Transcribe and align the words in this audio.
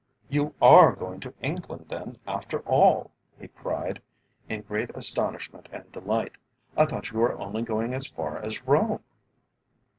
"You 0.29 0.55
are 0.63 0.93
going 0.95 1.19
to 1.19 1.33
England 1.43 1.89
then 1.89 2.17
after 2.25 2.61
all?" 2.61 3.11
he 3.37 3.49
cried 3.49 4.01
in 4.49 4.63
great 4.63 4.89
astonishment 4.97 5.69
and 5.71 5.91
delight. 5.91 6.37
"I 6.75 6.85
thought 6.85 7.11
you 7.11 7.19
were 7.19 7.37
only 7.39 7.61
going 7.61 7.93
as 7.93 8.07
far 8.07 8.39
as 8.39 8.63
Rome?" 8.65 9.03